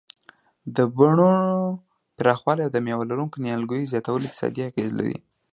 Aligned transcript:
د 0.75 0.77
بڼونو 0.95 1.29
پراخوالی 2.17 2.61
او 2.65 2.71
د 2.73 2.77
مېوه 2.85 3.03
لرونکو 3.11 3.35
نیالګیو 3.45 3.89
زیاتول 3.91 4.21
اقتصادي 4.23 4.61
اغیز 4.69 4.89
لري. 4.99 5.15